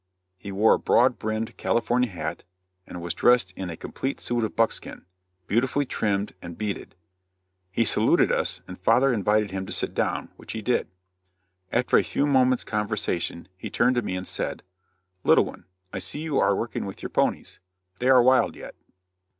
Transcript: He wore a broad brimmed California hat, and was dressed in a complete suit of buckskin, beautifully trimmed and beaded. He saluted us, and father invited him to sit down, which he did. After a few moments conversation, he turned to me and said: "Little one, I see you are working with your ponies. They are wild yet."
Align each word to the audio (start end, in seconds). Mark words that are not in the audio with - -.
He 0.39 0.51
wore 0.51 0.73
a 0.73 0.79
broad 0.79 1.19
brimmed 1.19 1.57
California 1.57 2.09
hat, 2.09 2.43
and 2.87 3.03
was 3.03 3.13
dressed 3.13 3.51
in 3.55 3.69
a 3.69 3.77
complete 3.77 4.19
suit 4.19 4.43
of 4.43 4.55
buckskin, 4.55 5.05
beautifully 5.45 5.85
trimmed 5.85 6.33
and 6.41 6.57
beaded. 6.57 6.95
He 7.71 7.85
saluted 7.85 8.31
us, 8.31 8.61
and 8.67 8.79
father 8.81 9.13
invited 9.13 9.51
him 9.51 9.67
to 9.67 9.71
sit 9.71 9.93
down, 9.93 10.29
which 10.37 10.53
he 10.53 10.63
did. 10.63 10.87
After 11.71 11.97
a 11.99 12.03
few 12.03 12.25
moments 12.25 12.63
conversation, 12.63 13.47
he 13.55 13.69
turned 13.69 13.95
to 13.95 14.01
me 14.01 14.15
and 14.15 14.25
said: 14.25 14.63
"Little 15.23 15.45
one, 15.45 15.65
I 15.93 15.99
see 15.99 16.21
you 16.21 16.39
are 16.39 16.55
working 16.55 16.87
with 16.87 17.03
your 17.03 17.11
ponies. 17.11 17.59
They 17.99 18.09
are 18.09 18.23
wild 18.23 18.55
yet." 18.55 18.73